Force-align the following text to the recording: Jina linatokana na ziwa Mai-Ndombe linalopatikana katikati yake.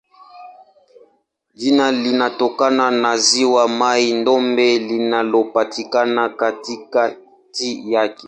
Jina 1.53 1.91
linatokana 1.91 2.91
na 2.91 3.17
ziwa 3.17 3.67
Mai-Ndombe 3.67 4.79
linalopatikana 4.79 6.29
katikati 6.29 7.93
yake. 7.93 8.19